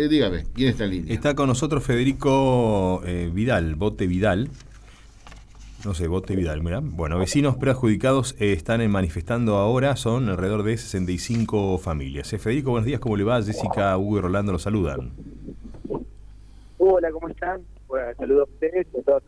[0.00, 1.12] Eh, dígame, ¿quién está en línea?
[1.12, 4.48] Está con nosotros Federico eh, Vidal, Bote Vidal.
[5.84, 6.78] No sé, Bote Vidal, mira.
[6.80, 12.28] Bueno, vecinos preadjudicados eh, están manifestando ahora, son alrededor de 65 familias.
[12.28, 13.42] Federico, buenos días, ¿cómo le va?
[13.42, 15.10] Jessica, Hugo y Rolando lo saludan.
[16.78, 17.62] Hola, ¿cómo están?
[17.88, 19.22] Bueno, saludos a ustedes y a todos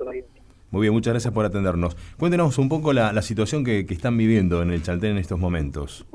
[0.70, 1.96] Muy bien, muchas gracias por atendernos.
[2.16, 6.06] Cuéntenos un poco la, situación que, que, están viviendo en el Chaltén en estos momentos.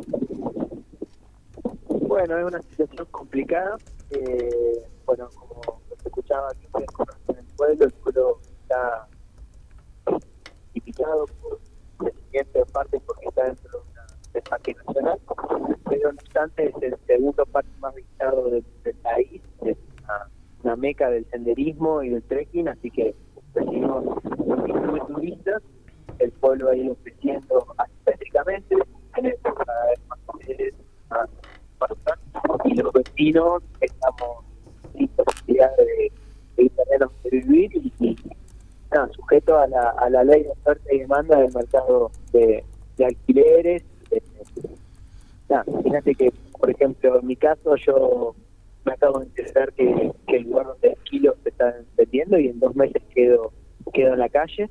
[1.90, 3.76] Bueno, es una situación complicada
[4.12, 9.08] eh, bueno, como se escuchaba en el pueblo, el pueblo está
[10.73, 11.59] tipificado por
[12.36, 13.84] siguiente parte porque está dentro
[14.34, 15.20] del parque nacional,
[15.90, 18.66] pero no obstante es el segundo parque más visitado del,
[19.02, 19.78] país, es
[20.64, 23.16] una, meca del senderismo y del trekking, así que
[23.53, 25.62] recibimos muy turistas,
[26.20, 28.76] el pueblo ha ido creciendo asimétricamente,
[29.14, 30.73] tenemos cada vez más mujeres,
[31.09, 31.30] más,
[32.66, 34.45] y los vecinos estamos
[34.94, 36.12] sin posibilidad de,
[36.58, 38.16] de tener que vivir y,
[39.59, 42.64] a la, a la ley de oferta y demanda del mercado de,
[43.03, 43.84] alquileres.
[45.67, 48.36] imagínate que, por ejemplo, en mi caso, yo
[48.86, 52.76] me acabo de enterar que, el lugar donde alquilo se está vendiendo y en dos
[52.76, 53.52] meses quedo,
[53.94, 54.70] quedo en la calle.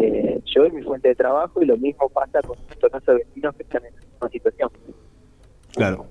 [0.00, 3.62] Eh, yo y mi fuente de trabajo y lo mismo pasa con estos vecinos que
[3.62, 4.70] están en la misma situación.
[5.72, 6.06] Claro.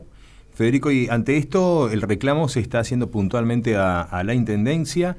[0.56, 5.18] Federico, y ante esto, ¿el reclamo se está haciendo puntualmente a, la Intendencia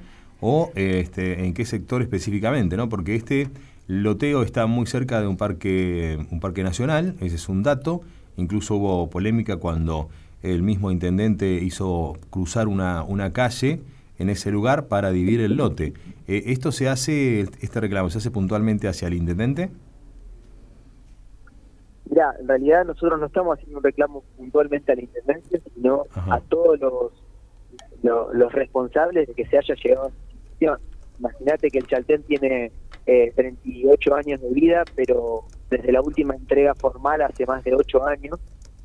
[0.48, 2.76] o este, en qué sector específicamente?
[2.76, 2.88] ¿no?
[2.88, 3.48] Porque este
[3.88, 8.02] loteo está muy cerca de un parque, un parque nacional, ese es un dato,
[8.36, 10.08] incluso hubo polémica cuando
[10.44, 13.80] el mismo intendente hizo cruzar una, una calle
[14.20, 15.94] en ese lugar para dividir el lote.
[16.28, 19.70] Eh, ¿Esto se hace, este reclamo, se hace puntualmente hacia el intendente?
[22.08, 26.38] Mira, en realidad nosotros no estamos haciendo un reclamo puntualmente a la Intendencia, sino a
[26.38, 27.12] todos los,
[28.32, 30.80] los, responsables de que se haya llegado a situación.
[31.18, 32.72] Imagínate que el Chaltén tiene
[33.06, 38.06] eh, 38 años de vida, pero desde la última entrega formal hace más de 8
[38.06, 38.38] años,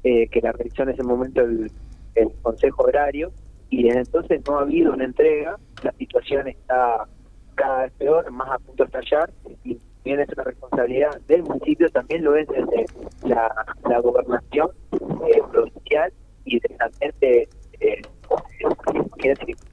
[0.03, 1.71] eh, que la realizó en ese momento el,
[2.15, 3.31] el Consejo Agrario,
[3.69, 7.07] y desde entonces no ha habido una entrega, la situación está
[7.55, 9.31] cada vez peor, más a punto de estallar,
[9.63, 12.85] y bien es una responsabilidad del municipio, también lo es desde
[13.23, 13.49] la,
[13.87, 16.11] la gobernación eh, provincial
[16.45, 17.47] y de
[17.81, 18.01] eh,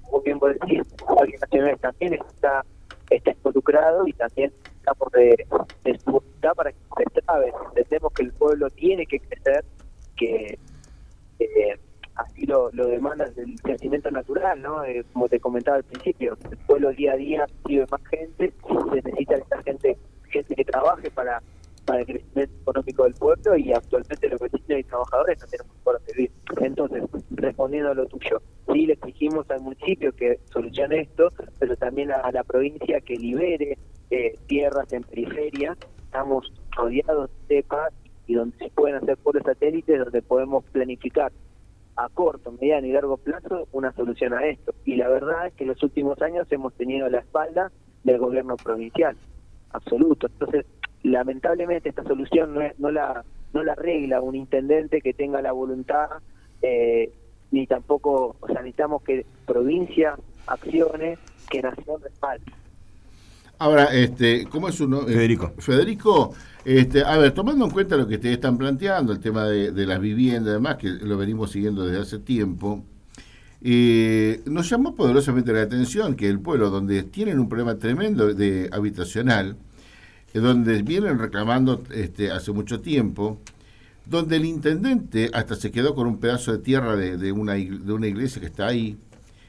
[0.02, 0.82] como bien vos decís,
[1.22, 2.64] el nacional también está,
[3.10, 5.46] está involucrado y también estamos de,
[5.84, 7.52] de su voluntad para que se trabe.
[7.68, 9.64] Entendemos que el pueblo tiene que crecer,
[10.16, 10.58] que
[11.38, 11.78] eh,
[12.16, 14.84] así lo, lo demanda el crecimiento natural, ¿no?
[14.84, 18.96] Eh, como te comentaba al principio, el pueblo día a día vive más gente, se
[18.96, 19.96] necesita esta gente
[20.30, 21.42] gente que trabaje para,
[21.88, 26.00] para el crecimiento económico del pueblo y actualmente los vecinos y trabajadores no tenemos por
[26.04, 26.30] vivir.
[26.60, 32.12] Entonces, respondiendo a lo tuyo, sí le exigimos al municipio que solucione esto, pero también
[32.12, 33.78] a, la provincia que libere
[34.10, 35.78] eh, tierras en periferia.
[36.04, 37.94] Estamos rodeados de cepas
[38.26, 41.32] y donde se pueden hacer pueblos satélites, donde podemos planificar
[41.96, 44.74] a corto, mediano y largo plazo una solución a esto.
[44.84, 47.72] Y la verdad es que en los últimos años hemos tenido la espalda
[48.04, 49.16] del gobierno provincial
[49.70, 50.26] absoluto.
[50.26, 50.66] Entonces,
[51.08, 56.08] lamentablemente esta solución no, no la no la arregla un intendente que tenga la voluntad,
[56.62, 57.10] eh,
[57.50, 62.44] ni tampoco, o sea, necesitamos que provincia accione, que nación respalde.
[63.58, 65.14] Ahora, este, ¿cómo es su nombre?
[65.14, 65.52] Federico.
[65.58, 69.72] Federico, este, a ver, tomando en cuenta lo que ustedes están planteando, el tema de,
[69.72, 72.84] de las viviendas, además, que lo venimos siguiendo desde hace tiempo,
[73.60, 78.70] eh, nos llamó poderosamente la atención que el pueblo, donde tienen un problema tremendo de
[78.72, 79.67] habitacional, eh,
[80.32, 83.38] donde vienen reclamando este, hace mucho tiempo,
[84.06, 88.06] donde el intendente hasta se quedó con un pedazo de tierra de, una, de una
[88.06, 88.98] iglesia que está ahí,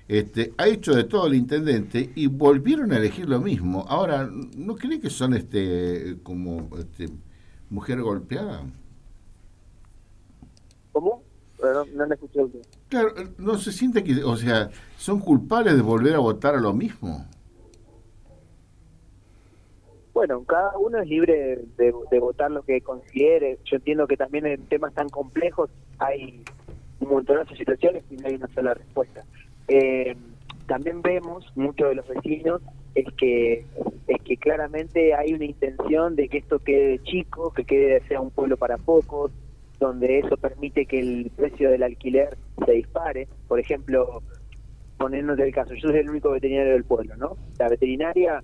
[0.07, 3.85] este, ha hecho de todo el intendente y volvieron a elegir lo mismo.
[3.87, 7.09] Ahora, ¿no cree que son este como este,
[7.69, 8.63] mujer golpeada?
[10.91, 11.21] ¿Cómo?
[11.61, 12.39] no, no escuché
[12.87, 16.73] Claro, no se siente que, o sea, son culpables de volver a votar a lo
[16.73, 17.27] mismo.
[20.19, 23.57] Bueno, cada uno es libre de, votar lo que considere.
[23.63, 26.43] Yo entiendo que también en temas tan complejos hay
[26.99, 29.23] un montón de situaciones y no hay una sola respuesta.
[29.69, 30.17] Eh,
[30.67, 32.61] también vemos, muchos de los vecinos,
[32.95, 33.63] es que
[34.07, 38.31] es que claramente hay una intención de que esto quede chico, que quede sea un
[38.31, 39.31] pueblo para pocos,
[39.79, 43.29] donde eso permite que el precio del alquiler se dispare.
[43.47, 44.21] Por ejemplo,
[44.97, 47.37] poniéndote el caso, yo soy el único veterinario del pueblo, ¿no?
[47.57, 48.43] La veterinaria,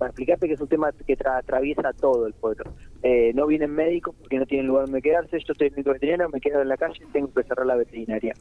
[0.00, 2.64] para explicarte que es un tema que atraviesa todo el pueblo.
[3.02, 6.40] Eh, no vienen médicos porque no tienen lugar donde quedarse, yo el único veterinario, me
[6.40, 8.32] quedo en la calle, tengo que cerrar la veterinaria.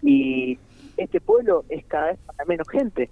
[0.00, 0.58] Y
[0.96, 3.10] este pueblo es cada vez para menos gente.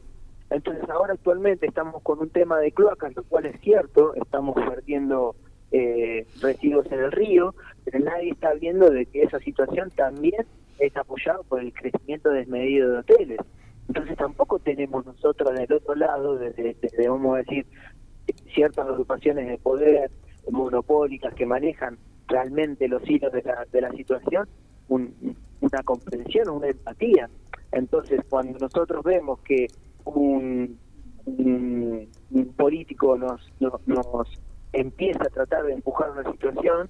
[0.48, 5.36] Entonces ahora actualmente estamos con un tema de cloacas, lo cual es cierto, estamos vertiendo
[5.70, 7.54] eh, residuos en el río,
[7.84, 10.46] pero nadie está viendo de que esa situación también
[10.78, 13.40] es apoyada por el crecimiento desmedido de hoteles.
[14.80, 16.74] Tenemos nosotros del otro lado, desde,
[17.06, 17.66] vamos a decir,
[18.54, 20.10] ciertas agrupaciones de poder
[20.50, 24.48] monopólicas que manejan realmente los hilos de la, de la situación,
[24.88, 27.28] una comprensión, una empatía.
[27.72, 29.66] Entonces, cuando nosotros vemos que
[30.06, 30.78] un,
[32.56, 34.40] político nos, nos,
[34.72, 36.88] empieza a tratar de empujar una situación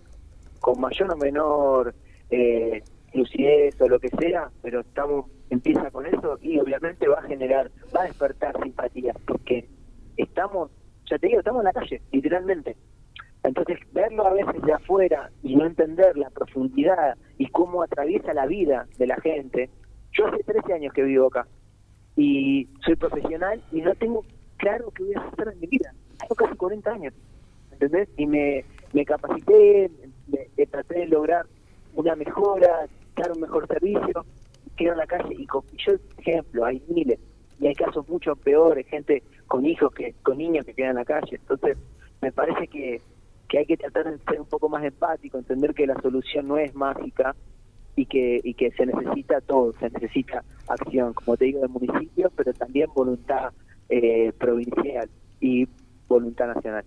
[0.60, 1.92] con mayor o menor
[2.31, 2.84] eh,
[3.14, 7.70] lucidez o lo que sea, pero estamos empieza con eso y obviamente va a generar,
[7.94, 9.69] va a despertar simpatía, porque
[10.17, 10.70] estamos,
[11.11, 12.76] ya te digo, estamos en la calle, literalmente.
[13.43, 18.47] Entonces, verlo a veces de afuera y no entender la profundidad y cómo atraviesa la
[18.47, 19.70] vida de la gente.
[20.12, 21.47] Yo hace 13 años que vivo acá
[22.17, 24.25] y soy profesional y no tengo
[24.58, 25.94] claro qué voy a hacer en mi vida.
[26.19, 27.14] Tengo casi 40 años,
[27.73, 28.08] ¿entendés?
[28.19, 29.91] Y me, me capacité,
[30.29, 31.47] me, traté de lograr
[31.94, 32.87] una mejora,
[33.17, 34.25] dar un mejor servicio,
[34.80, 37.18] quedo en la calle y con yo, ejemplo, hay miles
[37.60, 41.04] y hay casos mucho peores, gente con hijos, que con niños que quedan en la
[41.04, 41.36] calle.
[41.36, 41.76] Entonces,
[42.22, 43.00] me parece que
[43.50, 46.56] que hay que tratar de ser un poco más empático, entender que la solución no
[46.56, 47.34] es mágica
[47.96, 52.30] y que, y que se necesita todo, se necesita acción, como te digo, del municipio,
[52.36, 53.52] pero también voluntad
[53.88, 55.10] eh, provincial
[55.40, 55.66] y
[56.08, 56.84] voluntad nacional.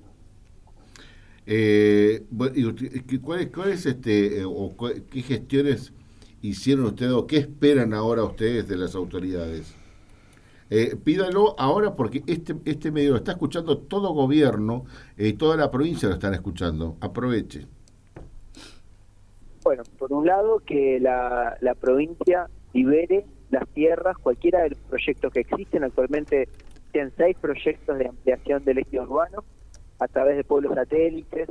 [1.45, 2.23] Eh,
[3.21, 4.73] ¿cuál, ¿Cuál es este, eh, o
[5.11, 5.91] qué gestiones
[6.43, 9.75] hicieron ustedes o qué esperan ahora ustedes de las autoridades?
[10.69, 14.85] Eh, pídalo ahora porque este, este medio lo está escuchando todo gobierno
[15.17, 16.97] y eh, toda la provincia lo están escuchando.
[16.99, 17.67] Aproveche.
[19.63, 25.31] Bueno, por un lado, que la, la provincia libere las tierras, cualquiera de los proyectos
[25.31, 25.83] que existen.
[25.83, 26.49] Actualmente
[26.91, 29.43] tienen seis proyectos de ampliación del eje urbano
[29.99, 31.49] a través de pueblos satélites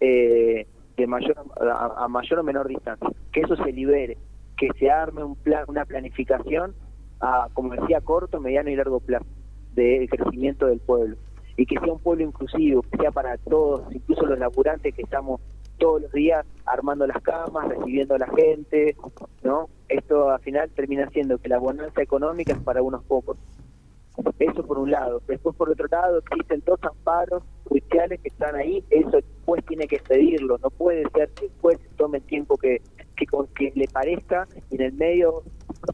[0.00, 0.66] eh,
[0.96, 3.10] de mayor a, a, mayor o menor distancia.
[3.32, 4.16] Que eso se libere,
[4.60, 6.74] que se arme un plan, una planificación
[7.18, 9.24] a, como decía, corto, mediano y largo plazo
[9.72, 11.16] de crecimiento del pueblo.
[11.56, 15.40] Y que sea un pueblo inclusivo, que sea para todos, incluso los laburantes que estamos
[15.78, 18.94] todos los días armando las camas, recibiendo a la gente,
[19.42, 19.70] ¿no?
[19.88, 23.38] Esto al final termina siendo que la bonanza económica es para unos pocos.
[24.38, 25.22] Eso por un lado.
[25.26, 28.84] Después, por otro lado, existen dos amparos judiciales que están ahí.
[28.90, 30.58] Eso después tiene que pedirlo.
[30.58, 32.82] No puede ser que después tome el tiempo que,
[33.16, 35.42] que, que le parezca y en el medio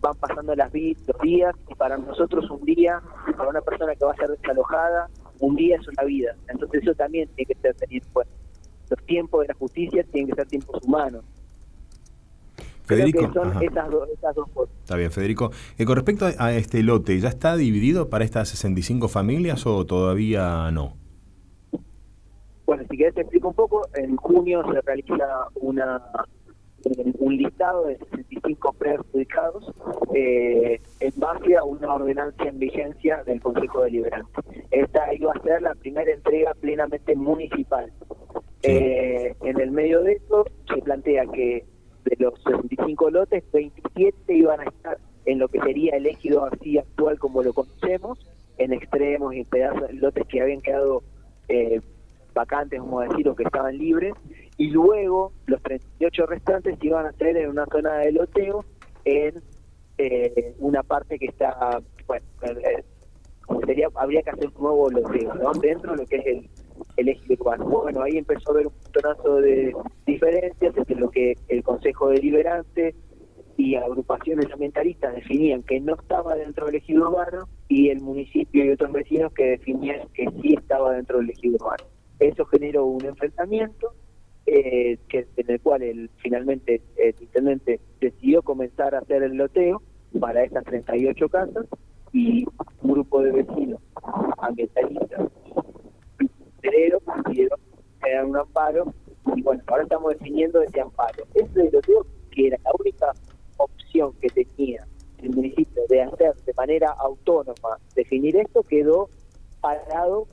[0.00, 3.00] van pasando las los días y para nosotros un día,
[3.36, 5.08] para una persona que va a ser desalojada,
[5.40, 6.36] un día es una vida.
[6.48, 8.32] Entonces eso también tiene que ser tenido en cuenta.
[8.88, 11.24] Los tiempos de la justicia tienen que ser tiempos humanos.
[12.86, 13.88] Federico, son esas,
[14.34, 14.74] dos cosas.
[14.82, 15.50] Está bien, Federico.
[15.76, 20.70] Eh, con respecto a este lote, ¿ya está dividido para estas 65 familias o todavía
[20.70, 20.96] no?
[22.64, 23.82] Bueno, si querés te explico un poco.
[23.94, 26.00] En junio se realiza una
[27.18, 29.72] un listado de 65 perjudicados
[30.14, 34.40] eh, en base a una ordenanza en vigencia del Consejo Deliberante.
[34.70, 37.92] Esta iba a ser la primera entrega plenamente municipal.
[38.62, 41.64] Eh, en el medio de esto se plantea que
[42.06, 46.78] de los 65 lotes, 27 iban a estar en lo que sería el ejido así
[46.78, 48.18] actual como lo conocemos,
[48.58, 51.02] en extremos y en pedazos, lotes que habían quedado
[51.48, 51.80] eh,
[52.32, 54.14] vacantes, vamos a decir, o que estaban libres,
[54.56, 58.64] y luego los 38 restantes iban a hacer en una zona de loteo
[59.04, 59.42] en
[59.98, 62.84] eh, una parte que está, bueno, eh,
[63.66, 65.52] sería, habría que hacer un nuevo loteo, ¿no?
[65.52, 66.50] Dentro de lo que es el,
[66.96, 67.64] el eje urbano.
[67.66, 69.74] Bueno, ahí empezó a haber un montonazo de
[70.06, 72.94] diferencias entre lo que el Consejo Deliberante
[73.56, 78.70] y agrupaciones ambientalistas definían que no estaba dentro del ejido urbano y el municipio y
[78.70, 81.84] otros vecinos que definían que sí estaba dentro del ejido urbano.
[82.18, 83.92] Eso generó un enfrentamiento
[84.46, 89.82] eh, en el cual el, finalmente el intendente decidió comenzar a hacer el loteo
[90.20, 91.66] para estas 38 casas
[92.12, 92.46] y
[92.82, 93.80] un grupo de vecinos
[94.38, 95.30] ambientalistas
[96.70, 97.60] decidieron
[98.00, 98.92] crear un amparo
[99.34, 101.24] y bueno, ahora estamos definiendo ese amparo.
[101.34, 103.12] Ese loteo que era la única
[103.56, 104.86] opción que tenía
[105.18, 109.08] el municipio de hacer de manera autónoma definir esto quedó
[109.60, 110.26] parado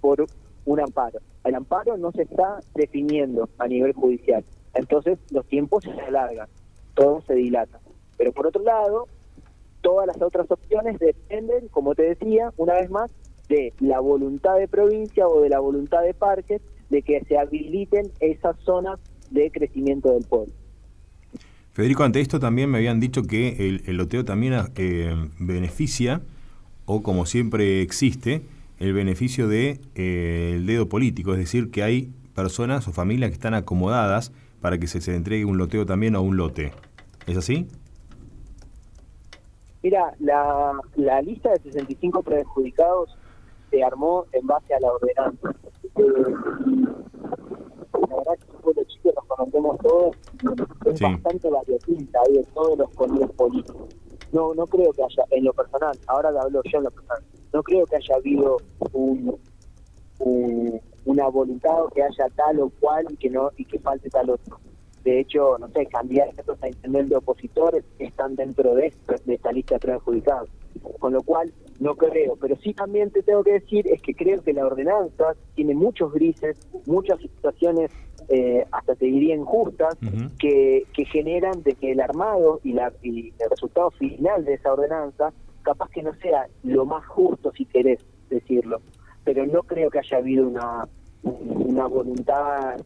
[0.00, 0.26] por
[0.64, 1.20] un amparo.
[1.44, 6.48] El amparo no se está definiendo a nivel judicial, entonces los tiempos se alargan,
[6.94, 7.80] todo se dilata.
[8.18, 9.06] Pero por otro lado,
[9.80, 13.10] todas las otras opciones dependen, como te decía, una vez más,
[13.48, 16.60] de la voluntad de provincia o de la voluntad de parques
[16.90, 18.98] de que se habiliten esas zonas
[19.30, 20.52] de crecimiento del pueblo.
[21.72, 26.22] Federico, ante esto también me habían dicho que el, loteo también eh, beneficia,
[26.86, 28.42] o como siempre existe,
[28.78, 33.34] el beneficio del de, el dedo político, es decir, que hay personas o familias que
[33.34, 36.72] están acomodadas para que se, se entregue un loteo también o un lote.
[37.26, 37.66] ¿Es así?
[39.82, 43.16] Mira, la, la lista de 65 perjudicados
[43.70, 45.50] se armó en base a la ordenanza.
[45.96, 46.34] Eh,
[48.08, 50.16] la verdad que los chicos nos conocemos todos,
[50.86, 53.94] es bastante variopinta ahí de todos los colores políticos.
[54.32, 57.22] No, no creo que haya, en lo personal, ahora lo hablo yo en lo personal,
[57.52, 58.58] no creo que haya habido
[58.92, 59.38] un,
[61.04, 64.30] una voluntad o que haya tal o cual y que no y que falte tal
[64.30, 64.58] otro.
[65.04, 68.92] De hecho, no sé, candidatos a intendente de opositores están dentro de,
[69.24, 70.50] de esta lista de perjudicados.
[70.98, 72.36] Con lo cual, no creo.
[72.36, 76.12] Pero sí también te tengo que decir es que creo que la ordenanza tiene muchos
[76.12, 77.90] grises, muchas situaciones,
[78.28, 79.96] eh, hasta te diría injustas,
[80.38, 84.72] que, que generan de que el armado y, la, y el resultado final de esa
[84.72, 88.80] ordenanza capaz que no sea lo más justo, si querés decirlo.
[89.24, 90.88] Pero no creo que haya habido una,
[91.22, 92.76] una voluntad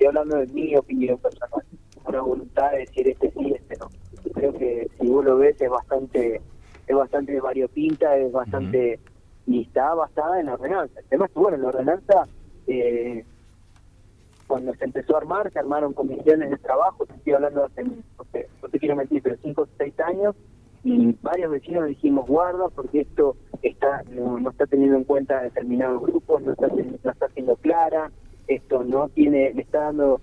[0.00, 1.64] estoy hablando de mi opinión personal,
[2.06, 3.88] una voluntad de decir este sí, este no.
[4.34, 6.40] Creo que si vos lo ves es bastante,
[6.90, 8.98] es bastante variopinta, es bastante,
[9.46, 11.00] y está basada en la ordenanza.
[11.06, 12.26] Además, bueno, la ordenanza,
[12.66, 13.24] eh,
[14.48, 18.68] cuando se empezó a armar, se armaron comisiones de trabajo, estoy hablando hace, no, no
[18.68, 20.34] te quiero mentir, pero 5 o 6 años,
[20.82, 26.00] y varios vecinos dijimos guarda porque esto está no, no está teniendo en cuenta determinados
[26.00, 28.10] grupos, no está, no está siendo clara,
[28.48, 30.20] esto no tiene, le está dando,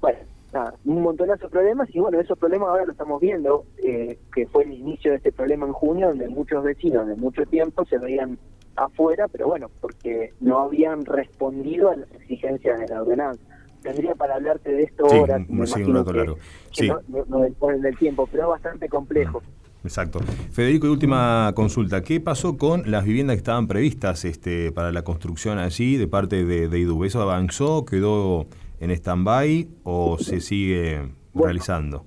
[0.00, 0.18] bueno,
[0.52, 4.46] nada, un montonazo de problemas y bueno, esos problemas ahora lo estamos viendo, eh, que
[4.46, 7.98] fue el inicio de este problema en junio, donde muchos vecinos de mucho tiempo se
[7.98, 8.38] veían
[8.76, 13.42] afuera, pero bueno, porque no habían respondido a las exigencias de la ordenanza.
[13.82, 16.24] Tendría para hablarte de esto ahora, me imagino que,
[16.86, 19.42] no, no, no del tiempo, pero es bastante complejo.
[19.84, 20.20] Exacto.
[20.52, 22.02] Federico, y última consulta.
[22.02, 26.44] ¿Qué pasó con las viviendas que estaban previstas este, para la construcción allí de parte
[26.44, 27.04] de, de IDUB?
[27.04, 28.46] ¿Eso avanzó, quedó
[28.82, 32.04] en stand-by o se sigue realizando?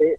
[0.00, 0.18] Eh,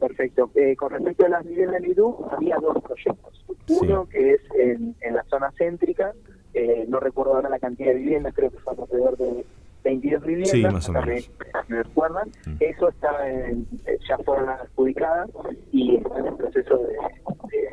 [0.00, 0.50] perfecto.
[0.56, 3.44] Eh, con respecto a las viviendas de IDU, había dos proyectos.
[3.68, 6.12] Uno que es en, la zona céntrica,
[6.54, 9.44] eh, no recuerdo ahora la cantidad de viviendas, creo que son alrededor de
[9.84, 11.30] 22 viviendas, sí, más o menos.
[11.68, 12.56] Me, recuerdan, mm.
[12.58, 13.68] eso está en,
[14.08, 15.30] ya fueron adjudicadas
[15.70, 16.78] y está en el proceso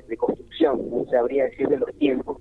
[0.07, 2.38] de, construcción, no sabría decir de los tiempos.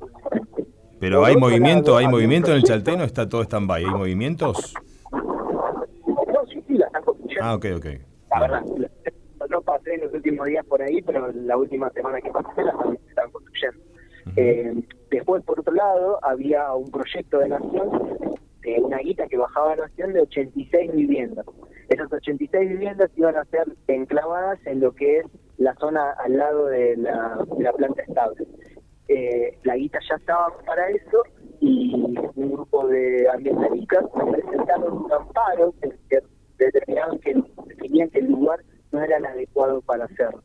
[1.01, 4.75] Pero hay movimiento, hay movimiento en el Chalteno, está todo stand-by, ¿hay movimientos?
[5.13, 7.45] No, sí, sí, la están construyendo.
[7.45, 7.87] Ah, ok, ok.
[8.31, 8.65] La verdad,
[9.51, 12.73] no pasé en los últimos días por ahí, pero la última semana que pasé la
[13.09, 13.81] están construyendo.
[14.37, 14.75] eh,
[15.11, 17.91] después, por otro lado, había un proyecto de nación
[18.75, 21.47] una guita que bajaba a Nación de 86 viviendas.
[21.89, 25.27] Esas 86 viviendas iban a ser enclavadas en lo que es
[25.59, 27.39] la zona al lado de la,
[27.77, 28.47] planta estable.
[29.09, 31.23] Eh, la guita ya estaba para eso
[31.61, 31.95] y
[32.35, 36.23] un grupo de ambientalistas presentaron un amparo que,
[36.59, 37.35] determinaron que
[37.67, 38.61] definían que el lugar
[38.91, 40.43] no era el adecuado para hacerlo.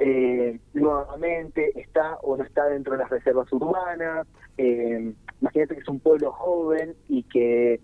[0.00, 4.26] Eh, nuevamente está o no está dentro de las reservas urbanas,
[4.58, 7.80] eh, imagínate que es un pueblo joven y que,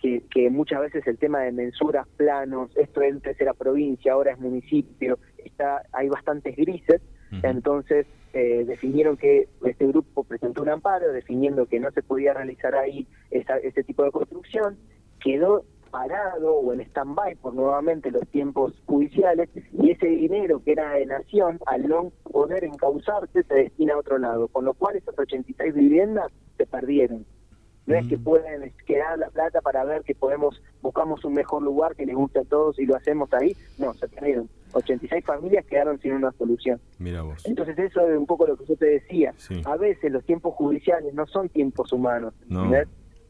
[0.00, 5.18] que, muchas veces el tema de mensuras, planos, esto antes era provincia, ahora es municipio,
[5.36, 7.02] está hay bastantes grises,
[7.42, 8.06] entonces
[8.38, 13.06] eh, definieron que este grupo presentó un amparo definiendo que no se podía realizar ahí
[13.30, 14.78] esa, ese tipo de construcción,
[15.20, 20.92] quedó parado o en stand-by por nuevamente los tiempos judiciales y ese dinero que era
[20.92, 25.18] de nación, al no poder encauzarse, se destina a otro lado, con lo cual esas
[25.18, 27.26] 86 viviendas se perdieron.
[27.86, 28.22] No es que mm.
[28.22, 32.40] pueden quedar la plata para ver que podemos, buscamos un mejor lugar que les guste
[32.40, 33.56] a todos y lo hacemos ahí.
[33.78, 34.48] No, se perdieron.
[34.72, 36.80] 86 familias quedaron sin una solución.
[36.98, 37.44] Mira vos.
[37.46, 39.34] Entonces eso es un poco lo que yo te decía.
[39.64, 42.34] A veces los tiempos judiciales no son tiempos humanos.
[42.48, 42.70] No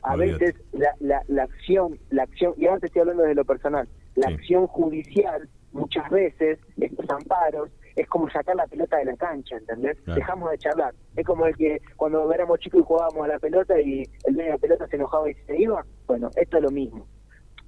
[0.03, 3.45] a veces la, la, la, acción, la acción, y ahora te estoy hablando de lo
[3.45, 9.17] personal, la acción judicial muchas veces, estos amparos, es como sacar la pelota de la
[9.17, 9.97] cancha, ¿entendés?
[10.07, 10.95] Dejamos de charlar.
[11.17, 14.47] Es como el que cuando éramos chicos y jugábamos a la pelota y el dueño
[14.47, 15.85] de la pelota se enojaba y se iba.
[16.07, 17.07] Bueno, esto es lo mismo.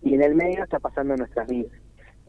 [0.03, 1.73] Y en el medio está pasando en nuestras vidas.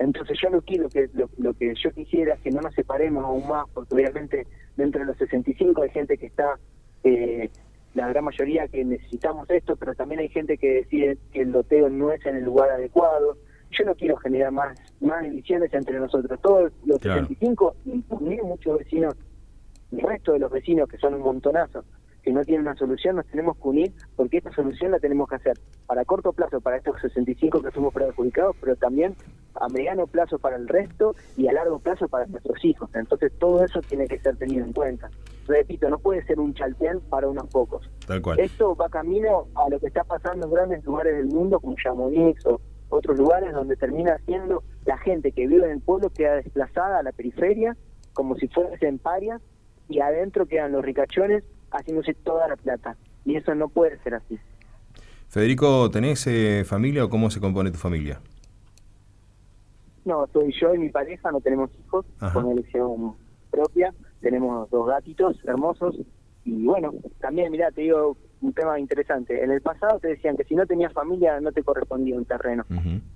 [0.01, 3.23] Entonces yo no quiero que lo, lo, que yo quisiera es que no nos separemos
[3.23, 6.57] aún más, porque obviamente dentro de los 65 hay gente que está
[7.03, 7.49] eh,
[7.93, 11.89] la gran mayoría que necesitamos esto, pero también hay gente que decide que el loteo
[11.89, 13.37] no es en el lugar adecuado.
[13.71, 16.39] Yo no quiero generar más, más divisiones entre nosotros.
[16.41, 17.27] Todos los claro.
[17.27, 18.03] 65, y
[18.43, 19.15] muchos vecinos,
[19.91, 21.83] el resto de los vecinos, que son un montonazo,
[22.23, 25.35] que no tienen una solución, nos tenemos que unir porque esta solución la tenemos que
[25.35, 29.15] hacer para corto plazo, para estos 65 que somos perjudicados, pero también
[29.55, 32.89] a mediano plazo para el resto y a largo plazo para nuestros hijos.
[32.93, 35.09] Entonces todo eso tiene que ser tenido en cuenta.
[35.47, 37.89] Repito, no puede ser un chaltén para unos pocos.
[38.07, 38.39] Tal cual.
[38.39, 42.45] Esto va camino a lo que está pasando en grandes lugares del mundo como Chamonix
[42.45, 46.99] o otros lugares donde termina siendo la gente que vive en el pueblo queda desplazada
[46.99, 47.75] a la periferia
[48.13, 49.41] como si fuesen parias
[49.89, 52.95] y adentro quedan los ricachones haciéndose toda la plata.
[53.25, 54.39] Y eso no puede ser así.
[55.29, 58.19] Federico, ¿tenés eh, familia o cómo se compone tu familia?
[60.03, 63.13] No, soy yo y mi pareja, no tenemos hijos, con elección
[63.51, 65.95] propia, tenemos dos gatitos hermosos
[66.43, 69.43] y bueno, también, mira, te digo un tema interesante.
[69.43, 72.65] En el pasado te decían que si no tenías familia no te correspondía un terreno.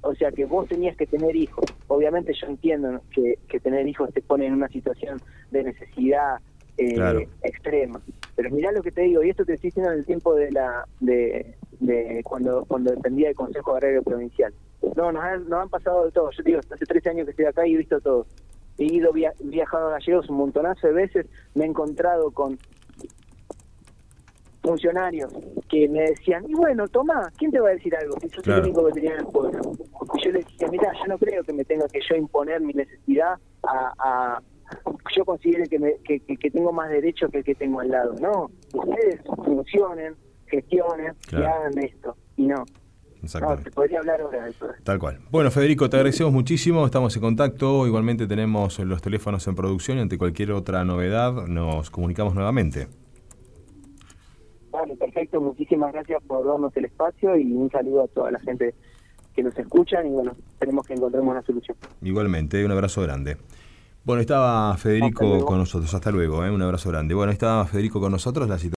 [0.02, 1.66] O sea que vos tenías que tener hijos.
[1.88, 5.20] Obviamente yo entiendo que, que tener hijos te pone en una situación
[5.50, 6.38] de necesidad
[6.78, 8.00] eh, extrema.
[8.36, 10.52] Pero mirá lo que te digo, y esto te estoy diciendo en el tiempo de
[10.52, 14.54] la de, de cuando cuando dependía del Consejo Agrario Provincial.
[14.96, 16.30] No, nos han, nos han pasado de todo.
[16.32, 18.28] Yo digo, hace 13 años que estoy acá y he visto todo.
[18.78, 22.58] He ido viajado a Gallegos un montonazo de veces, me he encontrado con
[24.66, 25.32] funcionarios
[25.70, 28.18] que me decían, y bueno, toma, ¿quién te va a decir algo?
[28.20, 29.62] Si yo soy el único veterinario del pueblo.
[30.16, 32.74] Y yo les decía, mira, yo no creo que me tenga que yo imponer mi
[32.74, 34.42] necesidad a,
[35.16, 38.16] yo considere que, me, que, que, tengo más derecho que el que tengo al lado.
[38.20, 40.16] No, ustedes funcionen,
[40.48, 42.16] gestionen y hagan esto.
[42.38, 42.64] Y no.
[43.24, 43.72] Exactamente.
[43.72, 44.68] podría hablar ahora de eso.
[44.84, 45.20] Tal cual.
[45.32, 46.86] Bueno, Federico, te agradecemos muchísimo.
[46.86, 47.88] Estamos en contacto.
[47.88, 52.88] Igualmente tenemos los teléfonos en producción y ante cualquier otra novedad nos comunicamos nuevamente.
[54.70, 55.42] Vale, perfecto.
[55.42, 58.76] Muchísimas gracias por darnos el espacio y un saludo a toda la gente
[59.34, 61.78] que nos escuchan y bueno, tenemos que encontremos una solución.
[62.02, 63.38] Igualmente, un abrazo grande.
[64.06, 65.92] Bueno, estaba Federico con nosotros.
[65.92, 66.52] Hasta luego, ¿eh?
[66.52, 67.16] un abrazo grande.
[67.16, 68.48] Bueno, estaba Federico con nosotros.
[68.48, 68.60] La